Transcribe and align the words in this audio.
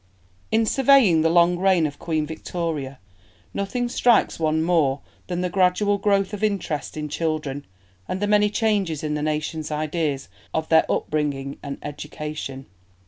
]In 0.55 0.65
surveying 0.65 1.21
the 1.21 1.29
long 1.29 1.59
reign 1.59 1.85
of 1.85 1.99
Queen 1.99 2.25
Victoria 2.25 2.97
nothing 3.53 3.87
strikes 3.87 4.39
one 4.39 4.63
more 4.63 5.01
than 5.27 5.41
the 5.41 5.49
gradual 5.51 5.99
growth 5.99 6.33
of 6.33 6.43
interest 6.43 6.97
in 6.97 7.07
children, 7.07 7.67
and 8.07 8.19
the 8.19 8.25
many 8.25 8.49
changes 8.49 9.03
in 9.03 9.13
the 9.13 9.21
nation's 9.21 9.69
ideas 9.69 10.27
of 10.55 10.69
their 10.69 10.91
upbringing 10.91 11.59
and 11.61 11.77
education. 11.83 12.65